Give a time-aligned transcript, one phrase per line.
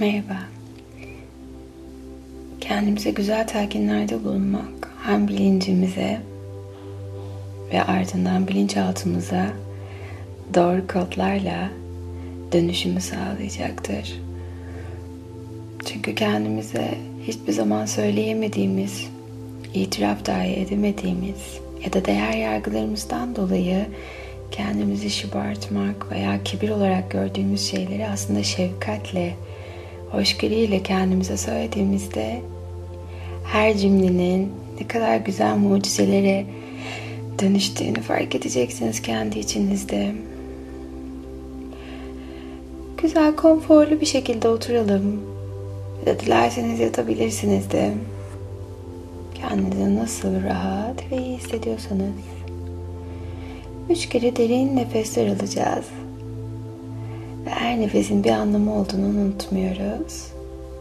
[0.00, 0.38] Merhaba.
[2.60, 6.20] Kendimize güzel telkinlerde bulunmak hem bilincimize
[7.72, 9.46] ve ardından bilinçaltımıza
[10.54, 11.70] doğru kodlarla
[12.52, 14.20] dönüşümü sağlayacaktır.
[15.84, 16.94] Çünkü kendimize
[17.26, 19.08] hiçbir zaman söyleyemediğimiz,
[19.74, 23.86] itiraf dahi edemediğimiz ya da değer yargılarımızdan dolayı
[24.50, 29.34] kendimizi şıbartmak veya kibir olarak gördüğümüz şeyleri aslında şefkatle,
[30.14, 32.40] hoşgörüyle kendimize söylediğimizde
[33.44, 36.46] her cümlenin ne kadar güzel mucizelere
[37.42, 40.12] dönüştüğünü fark edeceksiniz kendi içinizde.
[43.02, 45.20] Güzel, konforlu bir şekilde oturalım.
[46.06, 47.92] Ya dilerseniz yatabilirsiniz de.
[49.34, 52.14] Kendinizi nasıl rahat ve iyi hissediyorsanız.
[53.90, 55.84] Üç kere derin nefesler alacağız.
[57.46, 60.26] Ve her nefesin bir anlamı olduğunu unutmuyoruz.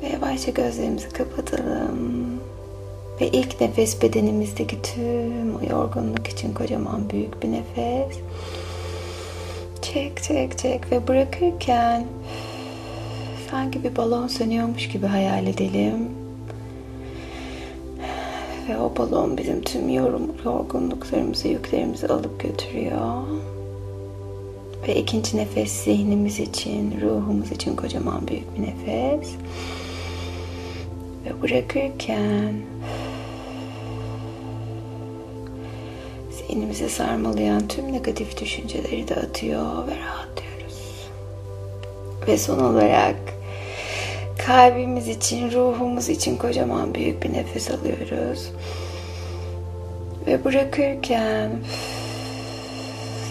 [0.02, 2.40] Ve yavaşça gözlerimizi kapatalım.
[3.22, 8.18] Ve ilk nefes bedenimizdeki tüm o yorgunluk için kocaman büyük bir nefes.
[9.82, 12.06] Çek çek çek ve bırakırken
[13.52, 16.10] sanki bir balon sönüyormuş gibi hayal edelim.
[18.70, 23.24] Ve o balon bizim tüm yorum, yorgunluklarımızı, yüklerimizi alıp götürüyor.
[24.88, 29.36] Ve ikinci nefes zihnimiz için, ruhumuz için kocaman büyük bir nefes.
[31.26, 32.54] Ve bırakırken
[36.32, 41.10] zihnimizi sarmalayan tüm negatif düşünceleri de atıyor ve rahatlıyoruz.
[42.28, 43.16] Ve son olarak
[44.48, 48.52] kalbimiz için, ruhumuz için kocaman büyük bir nefes alıyoruz.
[50.28, 51.52] Ve bırakırken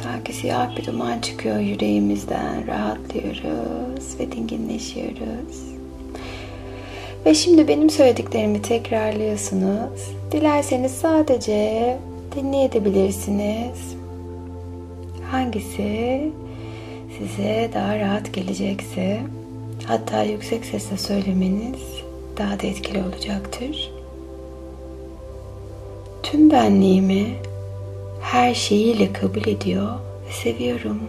[0.02, 2.66] sanki siyah bir duman çıkıyor yüreğimizden.
[2.66, 5.72] Rahatlıyoruz ve dinginleşiyoruz.
[7.26, 10.12] Ve şimdi benim söylediklerimi tekrarlıyorsunuz.
[10.32, 11.98] Dilerseniz sadece
[12.36, 13.96] dinleyebilirsiniz.
[15.30, 16.30] Hangisi
[17.18, 19.20] size daha rahat gelecekse
[19.86, 21.80] hatta yüksek sesle söylemeniz
[22.38, 23.92] daha da etkili olacaktır.
[26.22, 27.26] Tüm benliğimi
[28.22, 29.88] her şeyiyle kabul ediyor
[30.28, 31.00] ve seviyorum.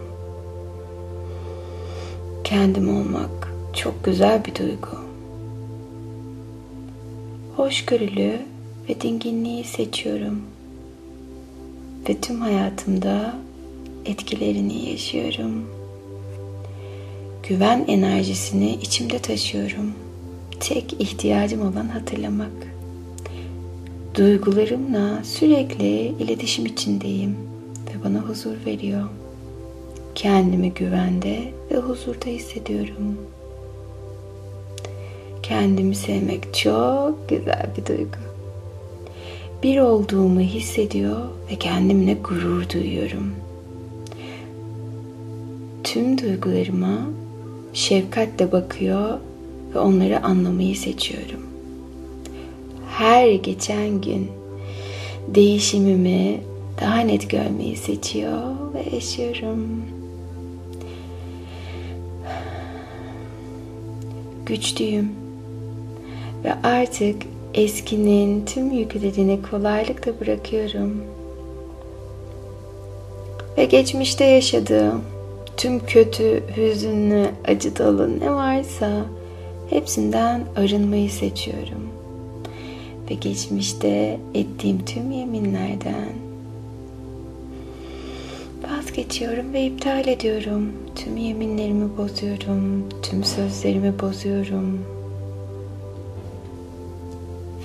[2.44, 5.04] Kendim olmak çok güzel bir duygu.
[7.56, 8.40] Hoşgörülü
[8.88, 10.42] ve dinginliği seçiyorum.
[12.08, 13.34] Ve tüm hayatımda
[14.04, 15.70] etkilerini yaşıyorum.
[17.48, 19.92] Güven enerjisini içimde taşıyorum.
[20.60, 22.73] Tek ihtiyacım olan hatırlamak.
[24.14, 27.36] Duygularımla sürekli iletişim içindeyim
[27.88, 29.08] ve bana huzur veriyor.
[30.14, 31.38] Kendimi güvende
[31.70, 33.18] ve huzurda hissediyorum.
[35.42, 38.18] Kendimi sevmek çok güzel bir duygu.
[39.62, 41.20] Bir olduğumu hissediyor
[41.50, 43.34] ve kendimle gurur duyuyorum.
[45.84, 46.98] Tüm duygularıma
[47.72, 49.18] şefkatle bakıyor
[49.74, 51.53] ve onları anlamayı seçiyorum.
[52.98, 54.30] Her geçen gün
[55.28, 56.40] değişimimi
[56.80, 58.42] daha net görmeyi seçiyor
[58.74, 59.82] ve yaşıyorum.
[64.46, 65.12] Güçlüyüm
[66.44, 67.22] ve artık
[67.54, 71.02] eskinin tüm yüklerini kolaylıkla bırakıyorum.
[73.58, 75.02] Ve geçmişte yaşadığım
[75.56, 79.06] tüm kötü, hüzünlü, acı dolu ne varsa
[79.70, 82.03] hepsinden arınmayı seçiyorum.
[83.10, 86.24] Ve geçmişte ettiğim tüm yeminlerden
[88.70, 90.72] vazgeçiyorum ve iptal ediyorum.
[90.96, 94.80] Tüm yeminlerimi bozuyorum, tüm sözlerimi bozuyorum.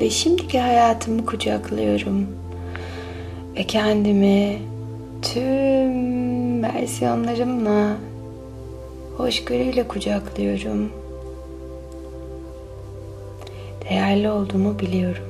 [0.02, 2.28] Ve şimdiki hayatımı kucaklıyorum.
[3.56, 4.60] Ve kendimi
[5.22, 7.98] tüm versiyonlarımla
[9.18, 10.92] hoşgörüyle kucaklıyorum.
[13.90, 15.29] Değerli olduğumu biliyorum.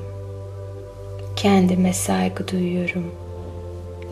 [1.41, 3.11] Kendime saygı duyuyorum.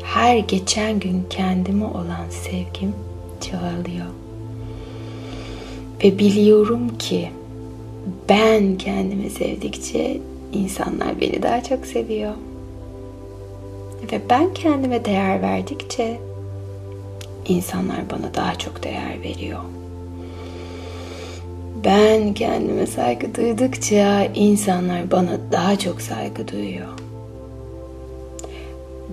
[0.03, 2.95] Her geçen gün kendime olan sevgim
[3.49, 4.05] çoğalıyor.
[6.03, 7.29] Ve biliyorum ki
[8.29, 10.17] ben kendimi sevdikçe
[10.53, 12.33] insanlar beni daha çok seviyor.
[14.11, 16.19] Ve ben kendime değer verdikçe
[17.47, 19.59] insanlar bana daha çok değer veriyor.
[21.85, 27.06] Ben kendime saygı duydukça insanlar bana daha çok saygı duyuyor.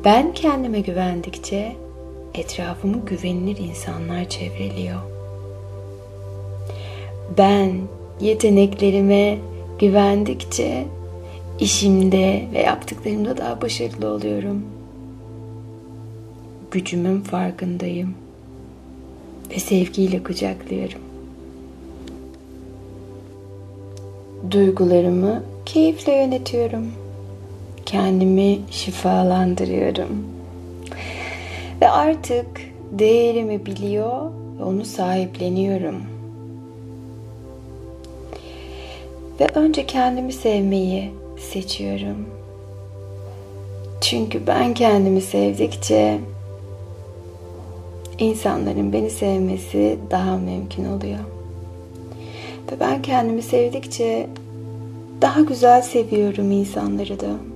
[0.04, 1.76] Ben kendime güvendikçe
[2.34, 5.00] etrafımı güvenilir insanlar çevreliyor.
[7.38, 7.72] Ben
[8.20, 9.38] yeteneklerime
[9.78, 10.84] güvendikçe
[11.60, 14.62] işimde ve yaptıklarımda daha başarılı oluyorum.
[16.70, 18.14] Gücümün farkındayım
[19.50, 21.00] ve sevgiyle kucaklıyorum.
[24.50, 27.03] Duygularımı keyifle yönetiyorum.
[27.94, 30.26] Kendimi şifalandırıyorum.
[31.80, 32.46] Ve artık
[32.92, 36.02] değerimi biliyor ve onu sahipleniyorum.
[39.40, 41.10] Ve önce kendimi sevmeyi
[41.52, 42.28] seçiyorum.
[44.00, 46.18] Çünkü ben kendimi sevdikçe
[48.18, 51.24] insanların beni sevmesi daha mümkün oluyor.
[52.72, 54.26] Ve ben kendimi sevdikçe
[55.20, 57.53] daha güzel seviyorum insanları da.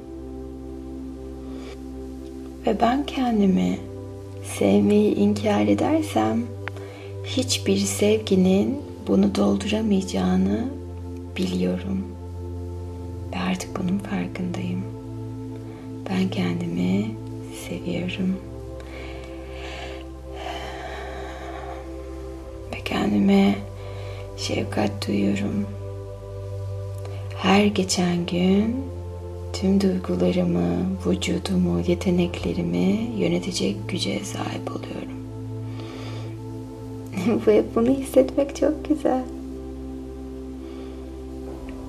[2.66, 3.78] Ve ben kendimi
[4.58, 6.42] sevmeyi inkar edersem
[7.24, 10.68] hiçbir sevginin bunu dolduramayacağını
[11.36, 12.06] biliyorum.
[13.32, 14.82] Ve artık bunun farkındayım.
[16.10, 17.10] Ben kendimi
[17.68, 18.36] seviyorum.
[22.72, 23.54] Ve kendime
[24.36, 25.66] şefkat duyuyorum.
[27.36, 28.76] Her geçen gün
[29.60, 30.76] tüm duygularımı,
[31.06, 35.18] vücudumu, yeteneklerimi yönetecek güce sahip oluyorum.
[37.46, 39.22] Ve bunu hissetmek çok güzel.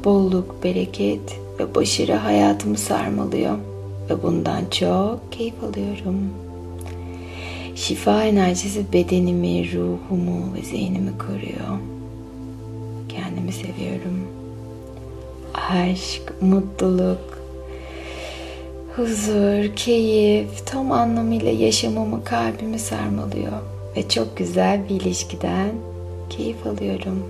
[0.05, 3.57] Bolluk, bereket ve başarı hayatımı sarmalıyor
[4.09, 6.29] ve bundan çok keyif alıyorum.
[7.75, 11.79] Şifa enerjisi bedenimi, ruhumu ve zihnimi koruyor.
[13.09, 14.27] Kendimi seviyorum.
[15.53, 17.28] Aşk, mutluluk,
[18.99, 23.51] huzur, keyif tam anlamıyla yaşamımı, kalbimi sarmalıyor.
[23.95, 25.71] Ve çok güzel bir ilişkiden
[26.29, 27.23] keyif alıyorum.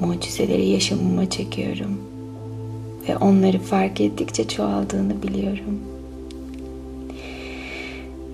[0.00, 2.00] Mucizeleri yaşamıma çekiyorum.
[3.08, 5.80] Ve onları fark ettikçe çoğaldığını biliyorum.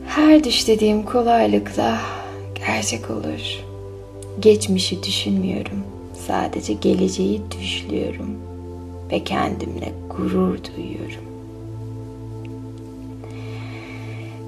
[0.07, 1.99] Her düş dediğim kolaylıkla
[2.67, 3.65] gerçek olur.
[4.41, 5.85] Geçmişi düşünmüyorum.
[6.27, 8.37] Sadece geleceği düşlüyorum
[9.13, 11.25] ve kendimle gurur duyuyorum.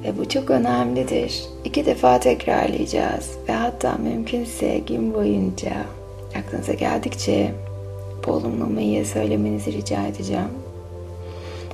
[0.04, 1.44] Ve bu çok önemlidir.
[1.64, 5.72] İki defa tekrarlayacağız ve hatta mümkünse gün boyunca
[6.38, 7.54] aklınıza geldikçe
[8.26, 10.48] bu olumlamayı söylemenizi rica edeceğim.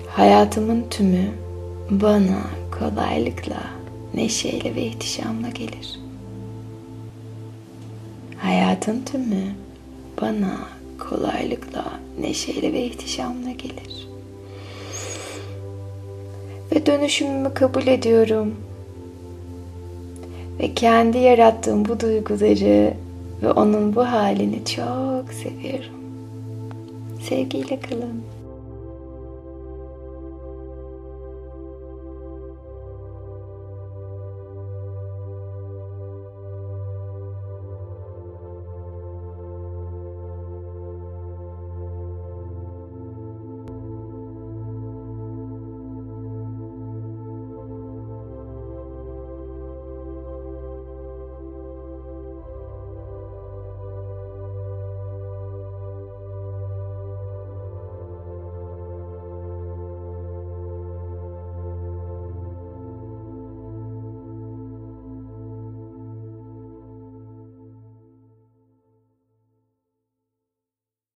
[0.08, 1.28] Hayatımın tümü
[1.90, 2.40] bana
[2.78, 3.62] kolaylıkla,
[4.14, 6.00] neşeyle ve ihtişamla gelir.
[8.36, 9.44] Hayatın tümü
[10.20, 10.56] bana
[10.98, 11.89] kolaylıkla,
[12.22, 14.08] neşeyle ve ihtişamla gelir.
[16.72, 18.54] Ve dönüşümümü kabul ediyorum.
[20.60, 22.94] Ve kendi yarattığım bu duyguları
[23.42, 26.00] ve onun bu halini çok seviyorum.
[27.28, 28.22] Sevgiyle kalın.